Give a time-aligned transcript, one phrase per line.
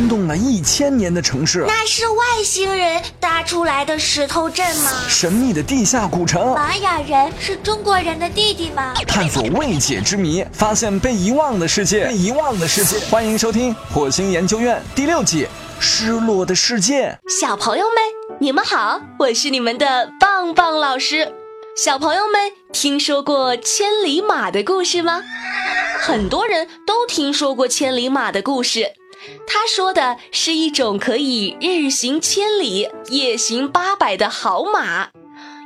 [0.00, 1.62] 惊动了一千年的城市。
[1.68, 4.90] 那是外星人搭出来的石头镇吗？
[5.10, 6.54] 神秘的地下古城。
[6.54, 8.94] 玛雅人是中国人的弟弟吗？
[9.06, 12.06] 探索未解之谜，发现被遗忘的世界。
[12.06, 15.44] 被遗忘的世界，欢迎收听《火星研究院》第六季
[15.78, 17.10] 《失落的世界》。
[17.38, 21.30] 小朋友们，你们好，我是你们的棒棒老师。
[21.76, 25.22] 小朋友们，听说过千里马的故事吗？
[26.00, 28.94] 很多人都听说过千里马的故事。
[29.46, 35.10] 他说的是一种可以日行千里、夜行八百的好马，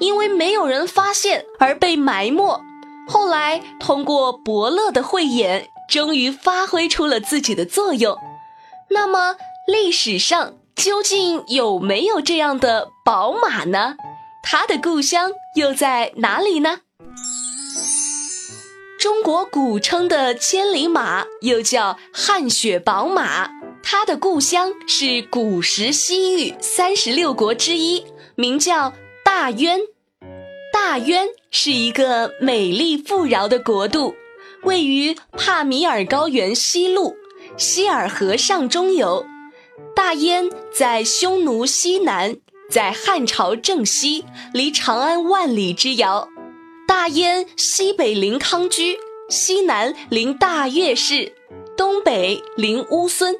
[0.00, 2.60] 因为没有人发现而被埋没。
[3.08, 8.16] 后来通过伯乐的慧眼，终于发挥出了自己的作用。
[8.90, 13.96] 那么历史上究竟有没有这样的宝马呢？
[14.44, 16.80] 它的故乡又在哪里呢？
[19.02, 23.50] 中国古称的千里马又叫汗血宝马，
[23.82, 28.04] 它的故乡是古时西域三十六国之一，
[28.36, 28.92] 名叫
[29.24, 29.80] 大渊。
[30.72, 34.14] 大渊是一个美丽富饶的国度，
[34.62, 37.16] 位于帕米尔高原西麓，
[37.56, 39.26] 希尔河上中游。
[39.96, 42.36] 大渊在匈奴西南，
[42.70, 44.24] 在汉朝正西，
[44.54, 46.28] 离长安万里之遥。
[47.02, 48.96] 大燕西北临康居，
[49.28, 51.34] 西南临大月氏，
[51.76, 53.34] 东北临乌孙，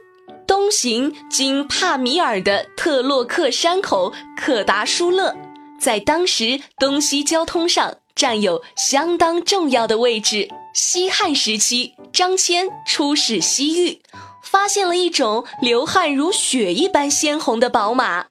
[0.48, 5.36] 东行经帕米尔的特洛克山口，可达疏勒。
[5.80, 10.48] 在当时东西交通上占有相当重要的位置。
[10.74, 14.02] 西汉时期，张骞出使西域，
[14.42, 18.26] 发现了一种流汗如血一般鲜红的宝马。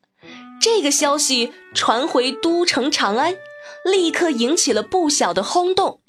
[0.62, 3.38] 这个消息传回都城长安，
[3.84, 6.00] 立刻引起了不小的轰动。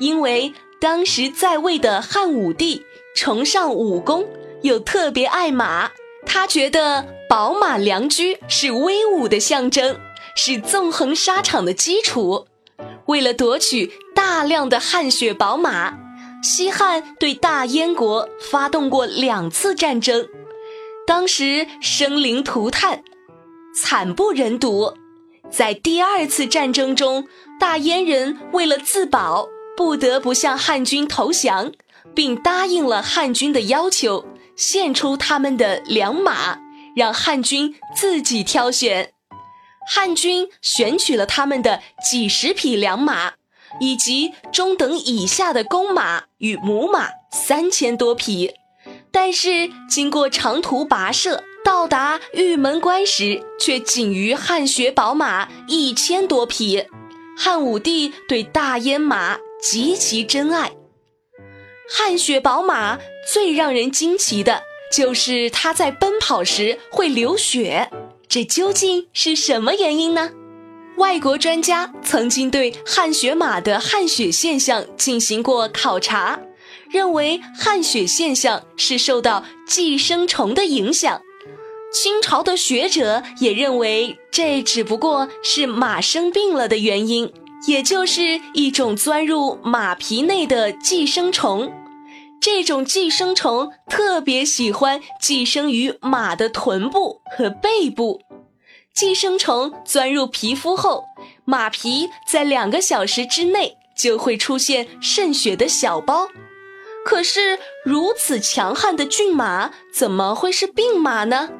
[0.00, 4.26] 因为当时在位的汉武帝崇尚武功，
[4.62, 5.90] 又特别爱马，
[6.26, 9.98] 他觉得宝马良驹是威武的象征。
[10.36, 12.46] 是纵横沙场的基础。
[13.06, 15.98] 为了夺取大量的汗血宝马，
[16.42, 20.28] 西汉对大燕国发动过两次战争，
[21.04, 23.02] 当时生灵涂炭，
[23.74, 24.94] 惨不忍睹。
[25.50, 27.26] 在第二次战争中，
[27.58, 31.72] 大燕人为了自保，不得不向汉军投降，
[32.14, 34.24] 并答应了汉军的要求，
[34.56, 36.58] 献出他们的良马，
[36.94, 39.12] 让汉军自己挑选。
[39.92, 43.32] 汉军选取了他们的几十匹良马，
[43.80, 48.52] 以及中等以下的公马与母马三千多匹，
[49.10, 56.84] 但是经过长途跋涉，到达玉门关时，却仅余汗血宝马一千多匹。
[57.36, 60.72] 汉武帝对大燕马极其珍爱，
[61.88, 62.98] 汗血宝马
[63.32, 64.62] 最让人惊奇的
[64.92, 67.90] 就是它在奔跑时会流血。
[68.28, 70.30] 这究竟是什么原因呢？
[70.96, 76.38] 外国专家曾经对汗血马的汗血现象进行过考察，
[76.90, 81.22] 认为汗血现象是受到寄生虫的影响。
[81.92, 87.32] 清朝的学者也认为这只不过是马生病了的原因，
[87.66, 91.72] 也就是一种钻入马皮内的寄生虫。
[92.40, 98.20] 这种寄生虫特别喜欢寄生于马的臀部和背部。
[98.94, 101.04] 寄生虫钻入皮肤后，
[101.44, 106.28] 马皮在两个小时之内就会出现渗血的小包。
[107.04, 111.50] 可是，如此强悍的骏马怎么会是病马呢？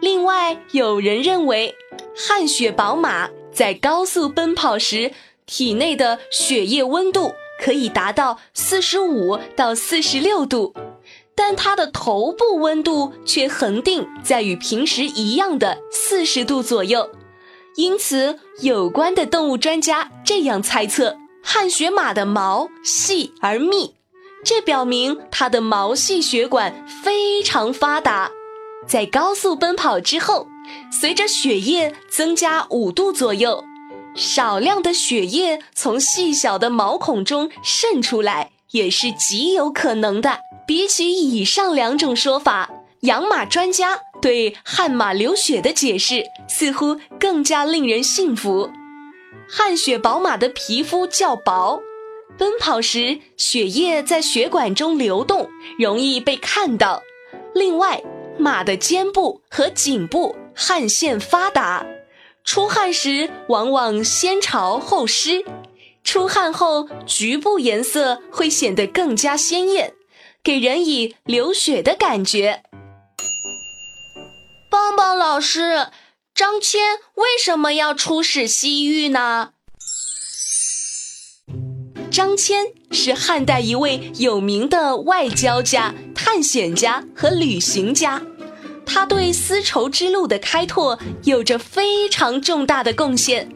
[0.00, 1.74] 另外，有人认为，
[2.16, 5.12] 汗血宝马在高速奔跑时，
[5.46, 7.32] 体内的血液温度。
[7.58, 10.74] 可以达到四十五到四十六度，
[11.34, 17.08] 但它的头部温度却恒定在与平时一样的四十度左右。
[17.76, 23.94] 因此，有关的动物专家这样猜测：汗血马的毛细而密，
[24.44, 28.30] 这表明它的毛细血管非常发达。
[28.86, 30.46] 在高速奔跑之后，
[30.90, 33.64] 随着血液增加五度左右。
[34.14, 40.38] 少量的血液从细小的毛孔中渗出来，也是极有可能的。
[40.66, 42.70] 比起以上两种说法，
[43.00, 48.70] 养马专家对汗马流血的解释似乎更加令人信服。
[49.48, 51.80] 汗血宝马的皮肤较薄，
[52.38, 55.48] 奔跑时血液在血管中流动，
[55.78, 57.02] 容易被看到。
[57.54, 58.02] 另外，
[58.38, 61.86] 马的肩部和颈部汗腺发达。
[62.44, 65.44] 出汗时往往先潮后湿，
[66.04, 69.94] 出汗后局部颜色会显得更加鲜艳，
[70.44, 72.62] 给人以流血的感觉。
[74.70, 75.88] 棒棒老师，
[76.32, 76.78] 张骞
[77.14, 79.54] 为什么要出使西域呢？
[82.16, 88.22] 张骞是汉代一位有名的外交家、探险家和旅行家，
[88.86, 93.46] 他对丝绸之路的开拓有着非常重大的贡献。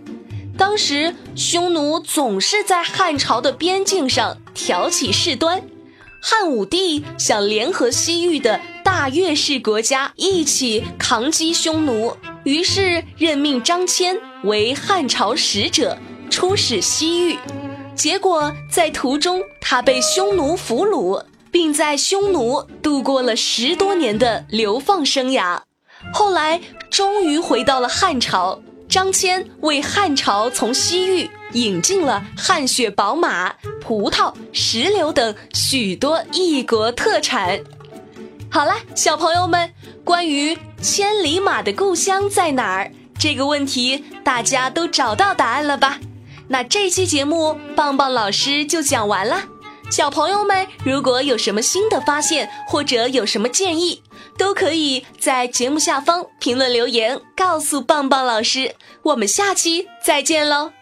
[0.58, 5.62] 当时，匈奴总是在汉朝的边境上挑起事端，
[6.20, 12.14] 汉武帝想联合西域的大越氏国家一起抗击匈奴，
[12.44, 15.96] 于是任命张骞为汉朝使者，
[16.28, 17.38] 出使西域。
[18.00, 25.61] 结果在途中，他被匈奴俘虏，并在匈奴度过了十多年的流放生涯。
[26.11, 28.58] 后来终于回到了汉朝。
[28.88, 37.61] 张骞为汉朝从西域引进了汗血宝马、葡萄、石榴等许多异国特产。
[38.50, 39.70] 好了，小朋友们，
[40.02, 46.00] 关于千里马的故乡在哪儿这个问题，大家都找到答案了吧？
[46.52, 49.44] 那这期节目，棒棒老师就讲完了。
[49.88, 54.02] 小朋友们，如果有什么新的发现，或者有什么建议，
[54.37, 58.75] 都可以在节目下方评论留言，告诉棒棒老师。
[59.02, 60.73] 我们下期再见喽！